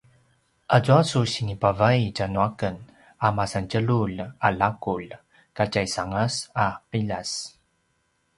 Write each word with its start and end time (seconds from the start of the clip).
azua 0.75 1.01
su 1.09 1.19
sinipavai 1.31 2.03
tja 2.15 2.25
nu 2.33 2.39
aken 2.49 2.75
a 3.25 3.27
masantjelulj 3.37 4.17
a 4.45 4.47
laqulj 4.59 5.11
katjaisangas 5.57 6.35
a 6.63 6.67
qiljas 6.89 7.31